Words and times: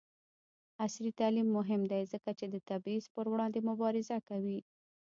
عصري 0.83 1.09
تعلیم 1.19 1.47
مهم 1.57 1.81
دی 1.91 2.01
ځکه 2.13 2.29
چې 2.39 2.45
د 2.49 2.55
تبعیض 2.69 3.05
پر 3.13 3.25
وړاندې 3.29 3.59
مبارزه 3.69 4.17
کوي. 4.29 4.59